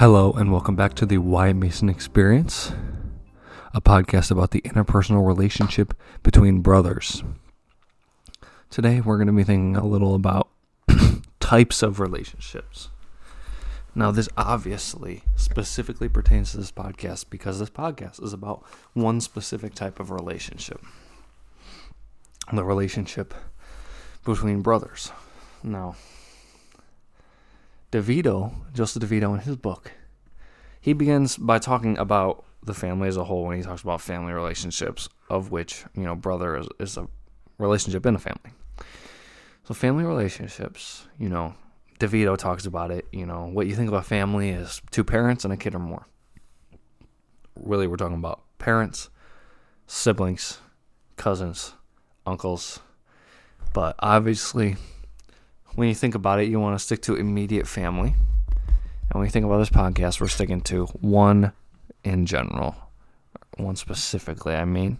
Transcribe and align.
Hello, 0.00 0.32
and 0.32 0.50
welcome 0.50 0.74
back 0.74 0.94
to 0.94 1.04
the 1.04 1.18
Wyatt 1.18 1.56
Mason 1.56 1.90
Experience, 1.90 2.72
a 3.74 3.82
podcast 3.82 4.30
about 4.30 4.50
the 4.50 4.62
interpersonal 4.62 5.26
relationship 5.26 5.92
between 6.22 6.62
brothers. 6.62 7.22
Today, 8.70 9.02
we're 9.02 9.18
going 9.18 9.26
to 9.26 9.34
be 9.34 9.44
thinking 9.44 9.76
a 9.76 9.84
little 9.84 10.14
about 10.14 10.48
types 11.38 11.82
of 11.82 12.00
relationships. 12.00 12.88
Now, 13.94 14.10
this 14.10 14.28
obviously 14.36 15.24
specifically 15.34 16.08
pertains 16.08 16.52
to 16.52 16.58
this 16.58 16.70
podcast 16.70 17.26
because 17.28 17.58
this 17.58 17.70
podcast 17.70 18.22
is 18.22 18.32
about 18.32 18.64
one 18.92 19.20
specific 19.20 19.74
type 19.74 19.98
of 19.98 20.10
relationship 20.10 20.80
the 22.52 22.64
relationship 22.64 23.34
between 24.24 24.60
brothers. 24.62 25.12
Now, 25.62 25.96
DeVito, 27.92 28.52
Joseph 28.72 29.02
DeVito, 29.02 29.34
in 29.34 29.40
his 29.40 29.56
book, 29.56 29.92
he 30.80 30.92
begins 30.92 31.36
by 31.36 31.58
talking 31.58 31.98
about 31.98 32.44
the 32.62 32.74
family 32.74 33.08
as 33.08 33.16
a 33.16 33.24
whole 33.24 33.44
when 33.46 33.56
he 33.56 33.62
talks 33.62 33.82
about 33.82 34.00
family 34.00 34.32
relationships, 34.32 35.08
of 35.28 35.50
which, 35.50 35.84
you 35.94 36.02
know, 36.02 36.14
brother 36.14 36.56
is, 36.56 36.68
is 36.78 36.96
a 36.96 37.08
relationship 37.58 38.04
in 38.06 38.14
a 38.14 38.18
family. 38.18 38.50
So, 39.64 39.74
family 39.74 40.04
relationships, 40.04 41.06
you 41.18 41.28
know, 41.28 41.54
DeVito 42.00 42.36
talks 42.36 42.64
about 42.64 42.90
it, 42.90 43.06
you 43.12 43.26
know, 43.26 43.44
what 43.52 43.66
you 43.66 43.76
think 43.76 43.88
of 43.88 43.94
a 43.94 44.02
family 44.02 44.48
is 44.48 44.80
two 44.90 45.04
parents 45.04 45.44
and 45.44 45.52
a 45.52 45.56
kid 45.56 45.74
or 45.74 45.78
more. 45.78 46.06
Really, 47.54 47.86
we're 47.86 47.96
talking 47.96 48.16
about 48.16 48.42
parents, 48.58 49.10
siblings, 49.86 50.58
cousins, 51.16 51.74
uncles. 52.26 52.80
But 53.74 53.96
obviously, 53.98 54.76
when 55.74 55.88
you 55.88 55.94
think 55.94 56.14
about 56.14 56.40
it, 56.40 56.48
you 56.48 56.58
want 56.58 56.78
to 56.78 56.84
stick 56.84 57.02
to 57.02 57.16
immediate 57.16 57.68
family. 57.68 58.14
And 59.10 59.20
when 59.20 59.24
you 59.24 59.30
think 59.30 59.44
about 59.44 59.58
this 59.58 59.70
podcast, 59.70 60.20
we're 60.20 60.28
sticking 60.28 60.62
to 60.62 60.86
one 60.86 61.52
in 62.02 62.24
general, 62.24 62.74
one 63.58 63.76
specifically, 63.76 64.54
I 64.54 64.64
mean. 64.64 64.98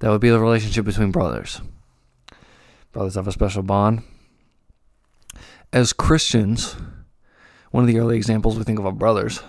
That 0.00 0.10
would 0.10 0.20
be 0.20 0.30
the 0.30 0.40
relationship 0.40 0.84
between 0.84 1.12
brothers. 1.12 1.62
Brothers 2.92 3.14
have 3.14 3.28
a 3.28 3.32
special 3.32 3.62
bond. 3.62 4.02
As 5.72 5.92
Christians, 5.92 6.76
one 7.70 7.82
of 7.82 7.88
the 7.88 7.98
early 7.98 8.16
examples 8.16 8.56
we 8.58 8.64
think 8.64 8.78
of 8.78 8.84
of 8.84 8.98
brothers 8.98 9.40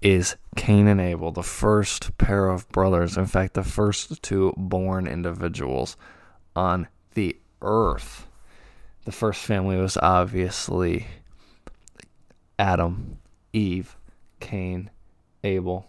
is 0.00 0.36
Cain 0.56 0.86
and 0.86 1.00
Abel, 1.00 1.32
the 1.32 1.42
first 1.42 2.16
pair 2.18 2.48
of 2.48 2.68
brothers. 2.70 3.16
In 3.16 3.26
fact, 3.26 3.54
the 3.54 3.62
first 3.62 4.22
two 4.22 4.54
born 4.56 5.06
individuals 5.06 5.96
on 6.56 6.88
the 7.14 7.36
earth 7.60 8.28
the 9.08 9.12
first 9.12 9.42
family 9.42 9.78
was 9.78 9.96
obviously 9.96 11.06
Adam, 12.58 13.16
Eve, 13.54 13.96
Cain, 14.38 14.90
Abel. 15.42 15.86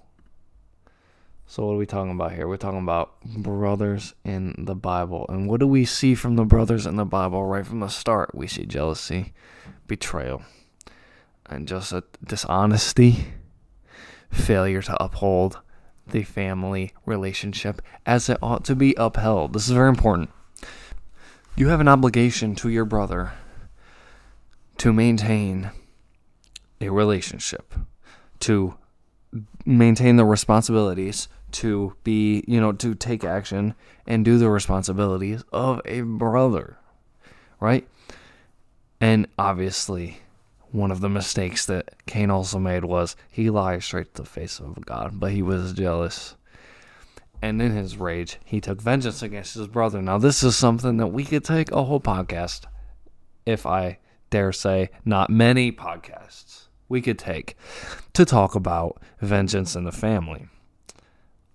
So, 1.51 1.65
what 1.65 1.73
are 1.73 1.77
we 1.77 1.87
talking 1.87 2.11
about 2.11 2.33
here? 2.33 2.47
We're 2.47 2.57
talking 2.57 2.83
about 2.83 3.23
brothers 3.23 4.13
in 4.23 4.53
the 4.55 4.75
Bible. 4.75 5.25
And 5.29 5.49
what 5.49 5.59
do 5.59 5.65
we 5.65 5.83
see 5.83 6.13
from 6.13 6.35
the 6.35 6.45
brothers 6.45 6.85
in 6.85 6.95
the 6.95 7.05
Bible 7.05 7.43
right 7.43 7.65
from 7.65 7.79
the 7.79 7.87
start? 7.87 8.35
We 8.35 8.45
see 8.45 8.67
jealousy, 8.67 9.33
betrayal, 9.87 10.43
and 11.47 11.67
just 11.67 11.91
a 11.91 12.03
dishonesty, 12.23 13.33
failure 14.29 14.83
to 14.83 15.03
uphold 15.03 15.59
the 16.05 16.21
family 16.21 16.93
relationship 17.07 17.81
as 18.05 18.29
it 18.29 18.37
ought 18.43 18.63
to 18.65 18.75
be 18.75 18.93
upheld. 18.95 19.53
This 19.53 19.65
is 19.67 19.73
very 19.73 19.89
important. 19.89 20.29
You 21.55 21.69
have 21.69 21.81
an 21.81 21.87
obligation 21.87 22.53
to 22.57 22.69
your 22.69 22.85
brother 22.85 23.31
to 24.77 24.93
maintain 24.93 25.71
a 26.79 26.89
relationship, 26.89 27.73
to 28.41 28.75
maintain 29.65 30.15
the 30.15 30.25
responsibilities, 30.25 31.27
to 31.53 31.95
be, 32.03 32.43
you 32.47 32.59
know, 32.59 32.71
to 32.73 32.95
take 32.95 33.23
action 33.23 33.75
and 34.05 34.25
do 34.25 34.37
the 34.37 34.49
responsibilities 34.49 35.43
of 35.51 35.81
a 35.85 36.01
brother, 36.01 36.77
right? 37.59 37.87
And 39.01 39.27
obviously, 39.37 40.19
one 40.71 40.91
of 40.91 41.01
the 41.01 41.09
mistakes 41.09 41.65
that 41.67 42.05
Cain 42.05 42.29
also 42.29 42.59
made 42.59 42.85
was 42.85 43.15
he 43.31 43.49
lied 43.49 43.83
straight 43.83 44.13
to 44.15 44.21
the 44.23 44.27
face 44.27 44.59
of 44.59 44.85
God, 44.85 45.19
but 45.19 45.31
he 45.31 45.41
was 45.41 45.73
jealous 45.73 46.35
and 47.41 47.61
in 47.61 47.71
his 47.71 47.97
rage, 47.97 48.37
he 48.43 48.59
took 48.59 48.81
vengeance 48.81 49.21
against 49.21 49.53
his 49.53 49.67
brother. 49.67 50.01
Now, 50.01 50.17
this 50.17 50.43
is 50.43 50.55
something 50.55 50.97
that 50.97 51.07
we 51.07 51.23
could 51.23 51.43
take 51.43 51.71
a 51.71 51.83
whole 51.83 52.01
podcast, 52.01 52.65
if 53.45 53.65
I 53.65 53.99
dare 54.29 54.51
say, 54.51 54.89
not 55.05 55.29
many 55.29 55.71
podcasts 55.71 56.67
we 56.89 57.01
could 57.01 57.19
take 57.19 57.55
to 58.13 58.25
talk 58.25 58.55
about 58.55 59.01
vengeance 59.21 59.75
in 59.75 59.83
the 59.83 59.91
family. 59.91 60.47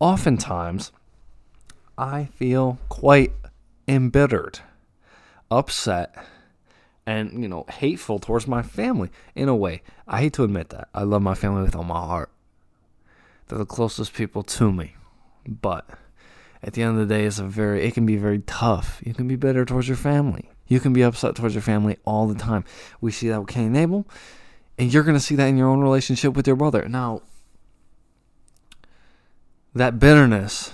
Oftentimes, 0.01 0.93
I 1.97 2.27
feel 2.27 2.79
quite 2.89 3.33
embittered, 3.87 4.61
upset, 5.51 6.15
and, 7.07 7.43
you 7.43 7.49
know, 7.49 7.65
hateful 7.69 8.19
towards 8.19 8.47
my 8.47 8.63
family 8.63 9.11
in 9.35 9.49
a 9.49 9.57
way. 9.57 9.83
I 10.09 10.21
hate 10.21 10.33
to 10.35 10.45
admit 10.45 10.71
that. 10.71 10.89
I 10.95 11.03
love 11.03 11.23
my 11.23 11.35
family 11.35 11.63
with 11.63 11.77
all 11.77 11.85
my 11.85 11.95
heart. 11.95 12.31
They're 13.49 13.59
the 13.59 13.67
closest 13.67 14.15
people 14.15 14.43
to 14.43 14.73
me 14.73 14.97
but 15.47 15.89
at 16.63 16.73
the 16.73 16.83
end 16.83 16.99
of 16.99 17.09
the 17.09 17.15
day, 17.15 17.25
it's 17.25 17.39
a 17.39 17.45
very 17.45 17.85
it 17.85 17.95
can 17.95 18.07
be 18.07 18.17
very 18.17 18.41
tough. 18.41 19.01
You 19.05 19.15
can 19.15 19.29
be 19.29 19.37
bitter 19.37 19.65
towards 19.65 19.89
your 19.89 19.97
family. 19.97 20.51
You 20.67 20.81
can 20.81 20.93
be 20.93 21.03
upset 21.03 21.35
towards 21.35 21.55
your 21.55 21.63
family 21.63 21.99
all 22.05 22.27
the 22.27 22.35
time. 22.35 22.65
We 23.01 23.11
see 23.11 23.29
that 23.29 23.39
with 23.39 23.49
Cain 23.49 23.67
and 23.67 23.77
Abel, 23.77 24.07
and 24.79 24.93
you're 24.93 25.03
gonna 25.03 25.21
see 25.21 25.37
that 25.37 25.47
in 25.47 25.57
your 25.57 25.69
own 25.69 25.81
relationship 25.81 26.35
with 26.35 26.47
your 26.47 26.57
brother. 26.57 26.89
Now, 26.89 27.23
that 29.75 29.99
bitterness 29.99 30.73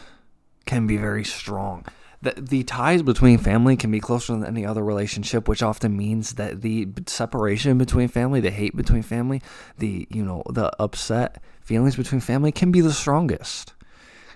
can 0.66 0.86
be 0.86 0.96
very 0.96 1.24
strong. 1.24 1.84
The, 2.22 2.34
the 2.36 2.64
ties 2.64 3.02
between 3.02 3.38
family 3.38 3.76
can 3.76 3.90
be 3.90 3.98
closer 3.98 4.34
than 4.34 4.44
any 4.44 4.66
other 4.66 4.84
relationship, 4.84 5.48
which 5.48 5.62
often 5.62 5.96
means 5.96 6.34
that 6.34 6.60
the 6.60 6.86
separation 7.06 7.78
between 7.78 8.08
family, 8.08 8.40
the 8.40 8.50
hate 8.50 8.76
between 8.76 9.02
family, 9.02 9.40
the 9.78 10.06
you 10.10 10.22
know 10.22 10.42
the 10.50 10.70
upset 10.78 11.42
feelings 11.62 11.96
between 11.96 12.20
family 12.20 12.52
can 12.52 12.70
be 12.70 12.82
the 12.82 12.92
strongest 12.92 13.72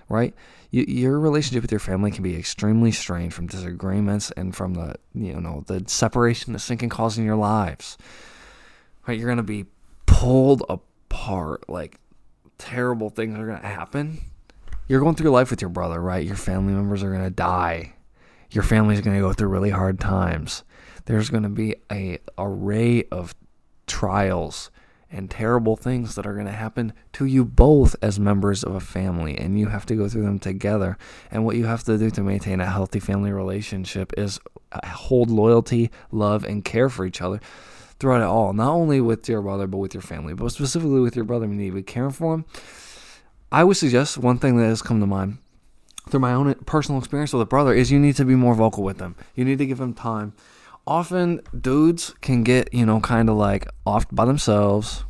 right? 0.09 0.33
You, 0.71 0.85
your 0.87 1.19
relationship 1.19 1.61
with 1.61 1.71
your 1.71 1.79
family 1.79 2.11
can 2.11 2.23
be 2.23 2.35
extremely 2.35 2.91
strained 2.91 3.33
from 3.33 3.47
disagreements 3.47 4.31
and 4.31 4.55
from 4.55 4.73
the 4.73 4.95
you 5.13 5.39
know 5.39 5.63
the 5.67 5.83
separation 5.87 6.53
that 6.53 6.59
sin 6.59 6.77
can 6.77 6.89
cause 6.89 7.17
in 7.17 7.25
your 7.25 7.35
lives. 7.35 7.97
Right, 9.07 9.17
you're 9.17 9.29
gonna 9.29 9.43
be 9.43 9.65
pulled 10.05 10.63
apart. 10.69 11.69
Like 11.69 11.99
terrible 12.57 13.09
things 13.09 13.37
are 13.37 13.45
gonna 13.45 13.67
happen. 13.67 14.21
You're 14.87 14.99
going 14.99 15.15
through 15.15 15.31
life 15.31 15.49
with 15.49 15.61
your 15.61 15.69
brother, 15.69 15.99
right? 15.99 16.25
Your 16.25 16.35
family 16.35 16.73
members 16.73 17.03
are 17.03 17.11
gonna 17.11 17.29
die. 17.29 17.93
Your 18.51 18.63
family's 18.63 19.01
gonna 19.01 19.19
go 19.19 19.33
through 19.33 19.49
really 19.49 19.71
hard 19.71 19.99
times. 19.99 20.63
There's 21.05 21.29
gonna 21.29 21.49
be 21.49 21.75
a 21.91 22.19
array 22.37 23.03
of 23.11 23.33
trials 23.87 24.71
and 25.11 25.29
terrible 25.29 25.75
things 25.75 26.15
that 26.15 26.25
are 26.25 26.33
going 26.33 26.45
to 26.45 26.51
happen 26.51 26.91
to 27.13 27.25
you 27.25 27.45
both 27.45 27.95
as 28.01 28.19
members 28.19 28.63
of 28.63 28.75
a 28.75 28.79
family, 28.79 29.37
and 29.37 29.57
you 29.57 29.67
have 29.67 29.85
to 29.85 29.95
go 29.95 30.09
through 30.09 30.23
them 30.23 30.39
together. 30.39 30.97
And 31.31 31.45
what 31.45 31.55
you 31.55 31.65
have 31.65 31.83
to 31.85 31.97
do 31.97 32.09
to 32.11 32.21
maintain 32.21 32.59
a 32.59 32.65
healthy 32.65 32.99
family 32.99 33.31
relationship 33.31 34.11
is 34.17 34.39
uh, 34.71 34.85
hold 34.85 35.29
loyalty, 35.29 35.91
love, 36.11 36.43
and 36.43 36.65
care 36.65 36.89
for 36.89 37.05
each 37.05 37.21
other 37.21 37.39
throughout 37.99 38.21
it 38.21 38.25
all. 38.25 38.51
Not 38.51 38.73
only 38.73 38.99
with 38.99 39.29
your 39.29 39.41
brother, 39.41 39.67
but 39.67 39.77
with 39.77 39.93
your 39.93 40.01
family, 40.01 40.33
but 40.33 40.49
specifically 40.49 40.99
with 40.99 41.15
your 41.15 41.25
brother. 41.25 41.45
You 41.45 41.53
need 41.53 41.69
to 41.69 41.75
be 41.75 41.83
caring 41.83 42.11
for 42.11 42.33
him. 42.33 42.45
I 43.51 43.63
would 43.63 43.77
suggest 43.77 44.17
one 44.17 44.37
thing 44.37 44.57
that 44.57 44.65
has 44.65 44.81
come 44.81 44.99
to 44.99 45.07
mind 45.07 45.37
through 46.09 46.19
my 46.19 46.33
own 46.33 46.53
personal 46.65 46.99
experience 46.99 47.33
with 47.33 47.41
a 47.41 47.45
brother 47.45 47.73
is 47.73 47.91
you 47.91 47.99
need 47.99 48.15
to 48.17 48.25
be 48.25 48.35
more 48.35 48.53
vocal 48.53 48.83
with 48.83 48.97
them. 48.97 49.15
You 49.35 49.45
need 49.45 49.57
to 49.57 49.65
give 49.65 49.77
them 49.77 49.93
time 49.93 50.33
often 50.87 51.41
dudes 51.59 52.13
can 52.21 52.43
get, 52.43 52.73
you 52.73 52.85
know, 52.85 52.99
kind 52.99 53.29
of 53.29 53.35
like 53.35 53.67
off 53.85 54.05
by 54.11 54.25
themselves, 54.25 55.03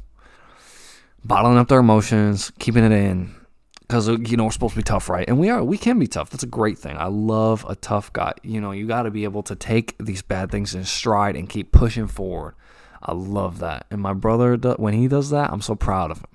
bottling 1.23 1.57
up 1.57 1.67
their 1.67 1.79
emotions, 1.79 2.51
keeping 2.59 2.83
it 2.83 2.91
in. 2.91 3.35
Because, 3.81 4.07
you 4.07 4.35
know, 4.35 4.45
we're 4.45 4.51
supposed 4.51 4.73
to 4.73 4.79
be 4.79 4.83
tough, 4.83 5.09
right? 5.09 5.27
And 5.27 5.39
we 5.39 5.49
are. 5.49 5.63
We 5.63 5.77
can 5.77 5.99
be 5.99 6.07
tough. 6.07 6.31
That's 6.31 6.41
a 6.41 6.47
great 6.47 6.79
thing. 6.79 6.97
I 6.97 7.05
love 7.05 7.63
a 7.69 7.75
tough 7.75 8.11
guy. 8.13 8.33
You 8.41 8.59
know, 8.59 8.71
you 8.71 8.88
got 8.88 9.03
to 9.03 9.11
be 9.11 9.25
able 9.25 9.43
to 9.43 9.55
take 9.55 9.95
these 9.99 10.23
bad 10.23 10.49
things 10.49 10.73
in 10.73 10.85
stride 10.85 11.35
and 11.35 11.47
keep 11.47 11.71
pushing 11.71 12.07
forward. 12.07 12.55
I 13.03 13.13
love 13.13 13.59
that. 13.59 13.85
And 13.91 14.01
my 14.01 14.13
brother, 14.13 14.57
when 14.77 14.95
he 14.95 15.07
does 15.07 15.29
that, 15.29 15.51
I'm 15.51 15.61
so 15.61 15.75
proud 15.75 16.09
of 16.09 16.17
him. 16.17 16.34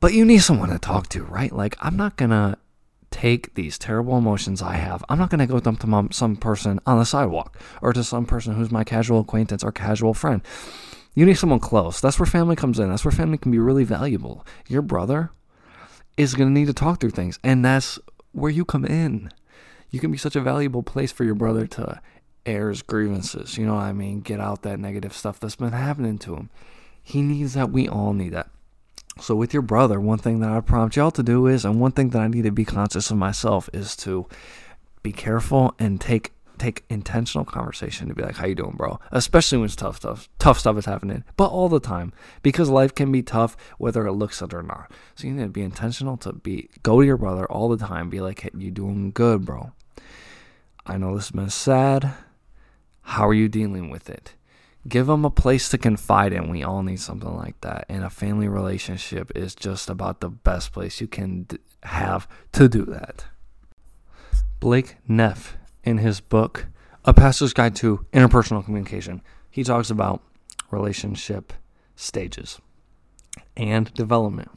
But 0.00 0.14
you 0.14 0.24
need 0.24 0.38
someone 0.38 0.70
to 0.70 0.78
talk 0.78 1.08
to, 1.10 1.24
right? 1.24 1.52
Like, 1.52 1.76
I'm 1.80 1.96
not 1.96 2.16
going 2.16 2.30
to 2.30 2.56
take 3.10 3.54
these 3.54 3.78
terrible 3.78 4.16
emotions 4.16 4.62
I 4.62 4.74
have. 4.74 5.04
I'm 5.08 5.18
not 5.18 5.30
going 5.30 5.40
to 5.40 5.46
go 5.46 5.60
dump 5.60 5.80
them 5.80 6.08
some 6.10 6.36
person 6.36 6.80
on 6.86 6.98
the 6.98 7.04
sidewalk 7.04 7.58
or 7.82 7.92
to 7.92 8.02
some 8.02 8.24
person 8.24 8.54
who's 8.54 8.70
my 8.70 8.84
casual 8.84 9.20
acquaintance 9.20 9.62
or 9.62 9.72
casual 9.72 10.14
friend. 10.14 10.40
You 11.14 11.26
need 11.26 11.34
someone 11.34 11.60
close. 11.60 12.00
That's 12.00 12.18
where 12.18 12.26
family 12.26 12.56
comes 12.56 12.78
in. 12.78 12.88
That's 12.88 13.04
where 13.04 13.12
family 13.12 13.36
can 13.36 13.50
be 13.50 13.58
really 13.58 13.84
valuable. 13.84 14.46
Your 14.68 14.80
brother 14.80 15.32
is 16.16 16.34
going 16.34 16.48
to 16.48 16.58
need 16.58 16.68
to 16.68 16.72
talk 16.72 17.00
through 17.00 17.10
things, 17.10 17.38
and 17.42 17.64
that's 17.64 17.98
where 18.32 18.50
you 18.50 18.64
come 18.64 18.84
in. 18.84 19.30
You 19.90 19.98
can 20.00 20.12
be 20.12 20.18
such 20.18 20.36
a 20.36 20.40
valuable 20.40 20.84
place 20.84 21.10
for 21.10 21.24
your 21.24 21.34
brother 21.34 21.66
to 21.66 22.00
air 22.46 22.68
his 22.68 22.82
grievances. 22.82 23.58
You 23.58 23.66
know 23.66 23.74
what 23.74 23.82
I 23.82 23.92
mean? 23.92 24.20
Get 24.20 24.40
out 24.40 24.62
that 24.62 24.78
negative 24.78 25.12
stuff 25.12 25.40
that's 25.40 25.56
been 25.56 25.72
happening 25.72 26.16
to 26.18 26.36
him. 26.36 26.48
He 27.02 27.22
needs 27.22 27.54
that. 27.54 27.70
We 27.70 27.88
all 27.88 28.12
need 28.12 28.32
that. 28.32 28.48
So, 29.20 29.34
with 29.34 29.52
your 29.52 29.62
brother, 29.62 30.00
one 30.00 30.18
thing 30.18 30.40
that 30.40 30.50
I 30.50 30.60
prompt 30.60 30.96
y'all 30.96 31.10
to 31.10 31.22
do 31.22 31.46
is, 31.46 31.64
and 31.64 31.78
one 31.78 31.92
thing 31.92 32.10
that 32.10 32.22
I 32.22 32.28
need 32.28 32.44
to 32.44 32.50
be 32.50 32.64
conscious 32.64 33.10
of 33.10 33.18
myself 33.18 33.68
is 33.72 33.94
to 33.96 34.26
be 35.02 35.12
careful 35.12 35.74
and 35.78 36.00
take 36.00 36.32
take 36.58 36.84
intentional 36.90 37.44
conversation 37.44 38.08
to 38.08 38.14
be 38.14 38.22
like, 38.22 38.36
"How 38.36 38.46
you 38.46 38.54
doing, 38.54 38.76
bro?" 38.76 38.98
Especially 39.12 39.58
when 39.58 39.66
it's 39.66 39.76
tough 39.76 39.96
stuff, 39.96 40.28
tough 40.38 40.58
stuff 40.58 40.76
is 40.78 40.86
happening, 40.86 41.24
but 41.36 41.48
all 41.48 41.68
the 41.68 41.80
time 41.80 42.12
because 42.42 42.68
life 42.68 42.94
can 42.94 43.12
be 43.12 43.22
tough 43.22 43.56
whether 43.78 44.06
it 44.06 44.12
looks 44.12 44.42
it 44.42 44.54
or 44.54 44.62
not. 44.62 44.90
So 45.14 45.26
you 45.26 45.34
need 45.34 45.42
to 45.42 45.48
be 45.48 45.62
intentional 45.62 46.16
to 46.18 46.32
be 46.32 46.70
go 46.82 47.00
to 47.00 47.06
your 47.06 47.16
brother 47.16 47.50
all 47.50 47.68
the 47.68 47.78
time, 47.78 48.10
be 48.10 48.20
like, 48.20 48.40
"Hey, 48.40 48.50
you 48.56 48.70
doing 48.70 49.10
good, 49.10 49.44
bro?" 49.44 49.72
I 50.86 50.96
know 50.96 51.14
this 51.14 51.28
has 51.28 51.36
been 51.36 51.50
sad. 51.50 52.12
How 53.02 53.28
are 53.28 53.34
you 53.34 53.48
dealing 53.48 53.90
with 53.90 54.08
it? 54.08 54.34
Give 54.88 55.06
them 55.06 55.24
a 55.24 55.30
place 55.30 55.68
to 55.70 55.78
confide 55.78 56.32
in. 56.32 56.48
We 56.48 56.62
all 56.62 56.82
need 56.82 57.00
something 57.00 57.36
like 57.36 57.60
that. 57.60 57.84
And 57.88 58.02
a 58.02 58.10
family 58.10 58.48
relationship 58.48 59.30
is 59.34 59.54
just 59.54 59.90
about 59.90 60.20
the 60.20 60.30
best 60.30 60.72
place 60.72 61.00
you 61.00 61.06
can 61.06 61.46
have 61.82 62.26
to 62.52 62.68
do 62.68 62.84
that. 62.86 63.26
Blake 64.58 64.96
Neff 65.06 65.56
in 65.84 65.98
his 65.98 66.20
book, 66.20 66.66
A 67.04 67.12
Pastor's 67.12 67.52
Guide 67.52 67.74
to 67.76 68.06
Interpersonal 68.12 68.64
Communication, 68.64 69.22
he 69.50 69.64
talks 69.64 69.90
about 69.90 70.22
relationship 70.70 71.52
stages 71.96 72.60
and 73.56 73.92
development. 73.94 74.50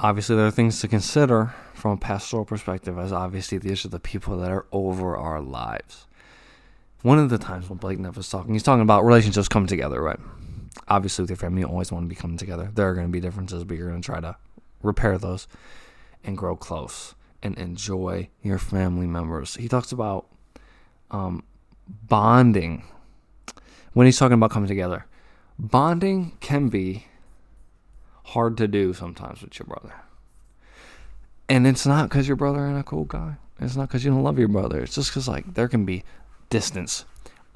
Obviously, 0.00 0.34
there 0.34 0.46
are 0.46 0.52
things 0.52 0.80
to 0.80 0.88
consider 0.88 1.54
from 1.74 1.92
a 1.92 1.96
pastoral 1.96 2.44
perspective, 2.44 2.98
as 2.98 3.12
obviously 3.12 3.58
these 3.58 3.84
are 3.84 3.88
the 3.88 4.00
people 4.00 4.36
that 4.38 4.50
are 4.50 4.66
over 4.72 5.16
our 5.16 5.40
lives. 5.40 6.06
One 7.02 7.18
of 7.18 7.30
the 7.30 7.38
times 7.38 7.68
when 7.68 7.78
Blake 7.78 7.98
Neff 7.98 8.16
was 8.16 8.28
talking, 8.28 8.52
he's 8.52 8.62
talking 8.62 8.82
about 8.82 9.04
relationships 9.04 9.48
coming 9.48 9.66
together, 9.66 10.00
right? 10.00 10.20
Obviously, 10.88 11.22
with 11.22 11.30
your 11.30 11.36
family, 11.36 11.60
you 11.60 11.66
always 11.66 11.90
want 11.90 12.04
to 12.04 12.08
be 12.08 12.14
coming 12.14 12.36
together. 12.36 12.70
There 12.72 12.88
are 12.88 12.94
going 12.94 13.06
to 13.06 13.12
be 13.12 13.20
differences, 13.20 13.64
but 13.64 13.76
you're 13.76 13.88
going 13.88 14.00
to 14.00 14.06
try 14.06 14.20
to 14.20 14.36
repair 14.82 15.18
those 15.18 15.48
and 16.24 16.38
grow 16.38 16.56
close 16.56 17.14
and 17.42 17.58
enjoy 17.58 18.28
your 18.42 18.58
family 18.58 19.06
members. 19.06 19.56
He 19.56 19.68
talks 19.68 19.90
about 19.90 20.26
um, 21.10 21.42
bonding 22.08 22.84
when 23.92 24.06
he's 24.06 24.18
talking 24.18 24.34
about 24.34 24.50
coming 24.50 24.68
together. 24.68 25.06
Bonding 25.58 26.36
can 26.40 26.68
be 26.68 27.06
hard 28.26 28.56
to 28.56 28.68
do 28.68 28.94
sometimes 28.94 29.42
with 29.42 29.58
your 29.58 29.66
brother. 29.66 29.94
And 31.48 31.66
it's 31.66 31.84
not 31.84 32.08
because 32.08 32.26
your 32.28 32.36
brother 32.36 32.66
ain't 32.66 32.78
a 32.78 32.84
cool 32.84 33.04
guy. 33.04 33.36
It's 33.60 33.76
not 33.76 33.88
because 33.88 34.04
you 34.04 34.10
don't 34.10 34.22
love 34.22 34.38
your 34.38 34.48
brother. 34.48 34.80
It's 34.80 34.94
just 34.94 35.10
because 35.10 35.28
like 35.28 35.54
there 35.54 35.68
can 35.68 35.84
be 35.84 36.04
distance. 36.52 37.04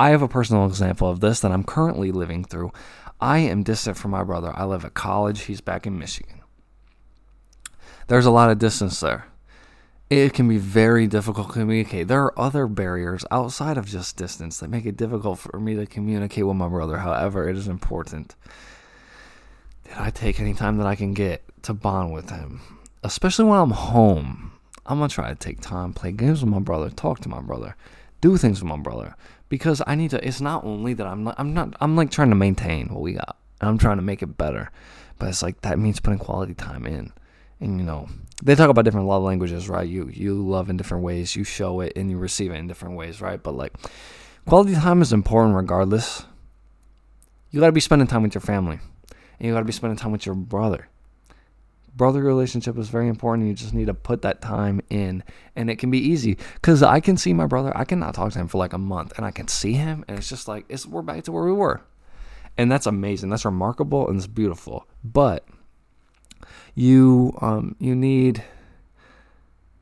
I 0.01 0.11
have 0.11 0.23
a 0.23 0.29
personal 0.29 0.67
example 0.67 1.09
of 1.09 1.21
this 1.21 1.41
that 1.41 1.53
I'm 1.53 1.63
currently 1.63 2.11
living 2.11 2.45
through. 2.45 2.73
I 3.21 3.39
am 3.39 3.63
distant 3.63 3.97
from 3.97 4.11
my 4.11 4.25
brother. 4.25 4.53
I 4.55 4.65
live 4.65 4.85
at 4.85 4.95
college. 4.95 5.43
He's 5.43 5.61
back 5.61 5.87
in 5.87 5.99
Michigan. 5.99 6.41
There's 8.09 8.27
a 8.27 8.31
lot 8.31 8.51
of 8.51 8.59
distance 8.59 8.99
there 9.01 9.27
it 10.09 10.35
can 10.35 10.49
be 10.49 10.59
very 10.59 11.07
difficult 11.07 11.49
to 11.49 11.53
communicate. 11.53 12.07
There 12.07 12.23
are 12.23 12.39
other 12.39 12.67
barriers 12.67 13.25
outside 13.31 13.77
of 13.77 13.87
just 13.87 14.17
distance 14.17 14.61
that 14.61 14.71
make 14.71 14.87
it 14.87 14.97
difficult 14.97 15.41
for 15.41 15.59
me 15.59 15.75
to 15.75 15.87
communicate 15.87 16.47
with 16.47 16.57
my 16.57 16.69
brother. 16.69 16.99
However, 16.99 17.49
it 17.49 17.57
is 17.57 17.67
important 17.67 18.37
that 19.85 20.01
I 20.01 20.11
take 20.11 20.39
any 20.39 20.55
time 20.55 20.77
that 20.79 20.87
I 20.87 20.95
can 20.95 21.13
get 21.13 21.43
to 21.63 21.75
bond 21.75 22.13
with 22.13 22.31
him, 22.31 22.61
especially 23.03 23.47
when 23.47 23.59
I'm 23.59 23.73
home. 23.73 24.53
I'm 24.85 24.99
gonna 24.99 25.09
try 25.09 25.29
to 25.29 25.35
take 25.35 25.61
time, 25.61 25.93
play 25.93 26.13
games 26.13 26.41
with 26.41 26.53
my 26.53 26.61
brother, 26.61 26.89
talk 26.91 27.19
to 27.21 27.29
my 27.29 27.41
brother, 27.41 27.75
do 28.26 28.37
things 28.37 28.61
with 28.61 28.69
my 28.69 28.76
brother 28.76 29.14
because 29.49 29.82
I 29.87 29.94
need 29.94 30.11
to. 30.11 30.26
It's 30.26 30.40
not 30.40 30.64
only 30.64 30.94
that 30.94 31.06
I'm 31.06 31.25
not. 31.25 31.37
I'm 31.38 31.55
not. 31.55 31.75
I'm 31.81 31.96
like 31.96 32.11
trying 32.11 32.31
to 32.31 32.37
maintain 32.37 32.88
what 32.88 33.02
we 33.02 33.12
got, 33.12 33.37
and 33.61 33.70
I'm 33.70 33.78
trying 33.78 33.96
to 33.96 34.02
make 34.02 34.23
it 34.23 34.37
better, 34.37 34.70
but 35.19 35.28
it's 35.28 35.43
like 35.43 35.61
that 35.62 35.78
means 35.78 36.00
putting 36.00 36.19
quality 36.19 36.55
time 36.55 36.87
in, 36.87 37.12
and 37.61 37.78
you 37.78 37.87
know 37.87 38.08
they 38.43 38.55
talk 38.55 38.69
about 38.69 38.84
different 38.84 39.06
love 39.06 39.23
languages, 39.23 39.69
right? 39.69 39.88
You 39.88 40.08
you 40.12 40.46
love 40.46 40.69
in 40.69 40.76
different 40.76 41.05
ways, 41.05 41.37
you 41.37 41.44
show 41.44 41.81
it 41.81 41.93
and 41.96 42.11
you 42.11 42.19
receive 42.19 42.50
it 42.50 42.56
in 42.56 42.67
different 42.67 42.96
ways, 42.96 43.20
right? 43.20 43.43
But 43.43 43.55
like 43.55 43.73
quality 44.46 44.75
time 44.75 45.00
is 45.02 45.12
important 45.12 45.56
regardless. 45.56 46.25
You 47.50 47.61
got 47.61 47.67
to 47.67 47.73
be 47.73 47.81
spending 47.81 48.08
time 48.08 48.23
with 48.23 48.34
your 48.34 48.43
family. 48.43 48.81
And 49.38 49.46
you 49.46 49.55
got 49.55 49.61
to 49.61 49.64
be 49.64 49.73
spending 49.73 49.96
time 49.96 50.12
with 50.12 50.26
your 50.26 50.34
brother. 50.34 50.88
Brother 51.97 52.23
relationship 52.23 52.77
is 52.77 52.91
very 52.91 53.09
important. 53.09 53.49
You 53.49 53.55
just 53.55 53.73
need 53.73 53.87
to 53.87 53.95
put 53.95 54.23
that 54.23 54.43
time 54.43 54.83
in 54.91 55.25
and 55.57 55.71
it 55.71 55.77
can 55.77 55.91
be 55.91 55.99
easy 55.99 56.37
cuz 56.61 56.83
I 56.83 57.01
can 57.01 57.17
see 57.17 57.33
my 57.33 57.47
brother. 57.47 57.73
I 57.75 57.85
cannot 57.85 58.15
talk 58.15 58.33
to 58.33 58.39
him 58.39 58.49
for 58.49 58.59
like 58.59 58.75
a 58.75 58.79
month 58.79 59.15
and 59.17 59.25
I 59.25 59.31
can 59.31 59.49
see 59.49 59.73
him 59.73 60.05
and 60.07 60.19
it's 60.19 60.29
just 60.29 60.47
like 60.47 60.67
it's 60.69 60.87
we're 60.87 61.03
back 61.03 61.25
to 61.25 61.33
where 61.33 61.45
we 61.45 61.53
were. 61.53 61.81
And 62.59 62.71
that's 62.71 62.87
amazing. 62.87 63.31
That's 63.31 63.45
remarkable 63.45 64.09
and 64.09 64.17
it's 64.17 64.27
beautiful. 64.27 64.87
But 65.03 65.47
you 66.75 67.37
um, 67.41 67.77
you 67.79 67.97
need 67.97 68.45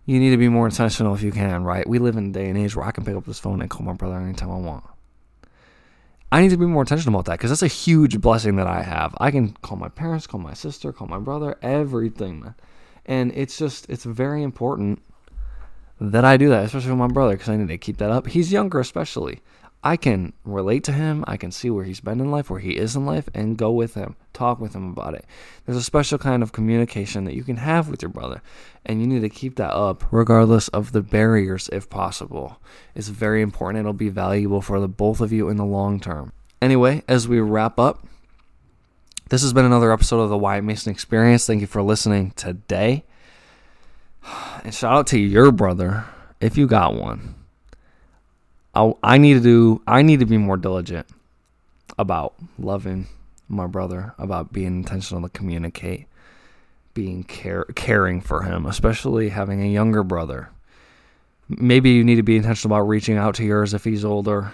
you 0.07 0.21
need 0.21 0.31
to 0.31 0.37
be 0.37 0.49
more 0.49 0.67
intentional 0.67 1.15
if 1.15 1.23
you 1.23 1.33
can, 1.33 1.65
right? 1.65 1.89
We 1.89 1.99
live 1.99 2.17
in 2.17 2.29
a 2.29 2.33
day 2.33 2.49
and 2.49 2.59
age 2.59 2.77
where 2.77 2.87
I 2.87 2.93
can 2.93 3.05
pick 3.05 3.17
up 3.17 3.25
this 3.25 3.39
phone 3.39 3.61
and 3.61 3.71
call 3.71 3.85
my 3.85 3.95
brother 3.95 4.17
anytime 4.17 4.51
I 4.51 4.59
want. 4.59 4.85
I 6.35 6.41
need 6.41 6.51
to 6.51 6.57
be 6.57 6.67
more 6.67 6.83
intentional 6.83 7.15
about 7.15 7.27
that 7.27 7.39
because 7.39 7.51
that's 7.51 7.63
a 7.63 7.69
huge 7.69 8.21
blessing 8.21 8.57
that 8.57 8.67
I 8.67 8.83
have. 8.83 9.15
I 9.21 9.31
can 9.31 9.53
call 9.63 9.77
my 9.77 9.89
parents, 9.89 10.27
call 10.27 10.41
my 10.41 10.53
sister, 10.53 10.93
call 10.93 11.07
my 11.07 11.21
brother, 11.21 11.57
everything, 11.63 12.41
man. 12.41 12.57
And 13.07 13.31
it's 13.37 13.57
just, 13.57 13.89
it's 13.89 14.03
very 14.03 14.43
important 14.43 15.01
that 16.01 16.25
I 16.25 16.37
do 16.37 16.49
that, 16.49 16.65
especially 16.65 16.91
with 16.91 16.99
my 16.99 17.07
brother, 17.07 17.35
because 17.35 17.51
I 17.51 17.57
need 17.57 17.69
to 17.69 17.79
keep 17.79 17.99
that 17.99 18.11
up. 18.11 18.27
He's 18.27 18.51
younger, 18.51 18.81
especially. 18.81 19.43
I 19.87 19.99
can 19.99 20.33
relate 20.47 20.83
to 20.85 20.93
him. 20.93 21.25
I 21.29 21.37
can 21.37 21.53
see 21.53 21.69
where 21.69 21.85
he's 21.85 22.01
been 22.01 22.19
in 22.19 22.31
life, 22.31 22.49
where 22.49 22.59
he 22.59 22.71
is 22.71 22.97
in 22.97 23.05
life, 23.05 23.29
and 23.35 23.59
go 23.59 23.71
with 23.71 23.93
him, 23.93 24.17
talk 24.33 24.59
with 24.59 24.75
him 24.75 24.91
about 24.91 25.13
it. 25.13 25.27
There's 25.67 25.77
a 25.77 25.83
special 25.83 26.17
kind 26.17 26.43
of 26.43 26.53
communication 26.53 27.25
that 27.25 27.35
you 27.35 27.45
can 27.45 27.59
have 27.59 27.91
with 27.91 28.01
your 28.01 28.09
brother, 28.09 28.41
and 28.87 29.03
you 29.03 29.07
need 29.07 29.21
to 29.21 29.29
keep 29.29 29.57
that 29.57 29.75
up 29.75 30.03
regardless 30.11 30.69
of 30.69 30.93
the 30.93 31.03
barriers 31.03 31.69
if 31.71 31.91
possible. 31.91 32.59
It's 32.95 33.09
very 33.09 33.43
important. 33.43 33.81
It'll 33.81 33.93
be 33.93 34.09
valuable 34.09 34.63
for 34.63 34.81
the 34.81 34.89
both 34.89 35.21
of 35.21 35.33
you 35.33 35.51
in 35.51 35.59
the 35.59 35.67
long 35.67 36.01
term. 36.01 36.33
Anyway, 36.63 37.03
as 37.07 37.29
we 37.29 37.39
wrap 37.39 37.79
up, 37.79 38.07
this 39.29 39.43
has 39.43 39.53
been 39.53 39.67
another 39.67 39.93
episode 39.93 40.21
of 40.21 40.31
the 40.31 40.39
Wyatt 40.39 40.65
Mason 40.65 40.93
Experience. 40.93 41.47
Thank 41.47 41.61
you 41.61 41.67
for 41.67 41.83
listening 41.83 42.31
today. 42.33 43.05
And 44.65 44.73
shout 44.73 44.95
out 44.95 45.07
to 45.09 45.19
your 45.19 45.53
brother 45.53 46.07
if 46.41 46.57
you 46.57 46.67
got 46.67 46.95
one. 46.95 47.35
I 48.75 48.93
I 49.03 49.19
need 49.19 49.35
to 49.35 49.41
do 49.41 49.83
I 49.87 50.03
need 50.03 50.21
to 50.21 50.27
be 50.27 50.39
more 50.39 50.57
diligent 50.57 51.07
about 51.99 52.35
loving 52.59 53.07
my 53.49 53.67
brother, 53.67 54.15
about 54.19 54.53
being 54.53 54.67
intentional 54.67 55.23
to 55.23 55.29
communicate, 55.29 56.07
being 56.93 57.25
care 57.25 57.65
caring 57.75 58.21
for 58.21 58.43
him, 58.43 58.67
especially 58.67 59.29
having 59.29 59.63
a 59.63 59.71
younger 59.71 60.03
brother. 60.03 60.51
Maybe 61.49 61.91
you 61.91 62.05
need 62.05 62.17
to 62.17 62.23
be 62.23 62.37
intentional 62.37 62.75
about 62.75 62.89
reaching 62.89 63.17
out 63.17 63.35
to 63.37 63.45
yours 63.45 63.75
if 63.75 63.85
he's 63.85 64.05
older. 64.05 64.53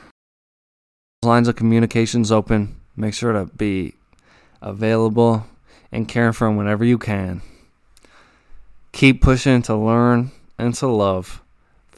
Lines 1.22 1.48
of 1.48 1.56
communications 1.56 2.32
open. 2.32 2.76
Make 2.96 3.14
sure 3.14 3.32
to 3.32 3.46
be 3.46 3.94
available 4.60 5.46
and 5.92 6.08
caring 6.08 6.32
for 6.32 6.48
him 6.48 6.56
whenever 6.56 6.84
you 6.84 6.98
can. 6.98 7.42
Keep 8.92 9.22
pushing 9.22 9.62
to 9.62 9.76
learn 9.76 10.32
and 10.58 10.74
to 10.74 10.88
love 10.88 11.40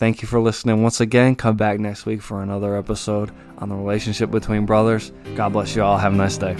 Thank 0.02 0.20
you 0.20 0.26
for 0.26 0.40
listening 0.40 0.82
once 0.82 1.00
again. 1.00 1.36
Come 1.36 1.56
back 1.56 1.78
next 1.78 2.06
week 2.06 2.22
for 2.22 2.42
another 2.42 2.76
episode 2.76 3.30
on 3.58 3.68
the 3.68 3.76
relationship 3.76 4.32
between 4.32 4.66
brothers. 4.66 5.12
God 5.36 5.52
bless 5.52 5.76
you 5.76 5.84
all. 5.84 5.96
Have 5.96 6.12
a 6.12 6.16
nice 6.16 6.36
day. 6.36 6.56